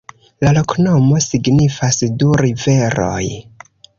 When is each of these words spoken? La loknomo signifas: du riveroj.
La 0.45 0.53
loknomo 0.55 1.19
signifas: 1.25 2.01
du 2.23 2.31
riveroj. 2.43 3.29